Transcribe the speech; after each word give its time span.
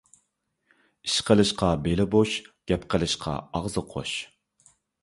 ئىش 1.09 1.17
قىلىشقا 1.27 1.69
بېلى 1.83 2.09
بوش، 2.17 2.35
گەپ 2.73 2.89
قىلىشقا 2.95 3.39
ئاغزى 3.47 3.89
قوش. 3.95 4.21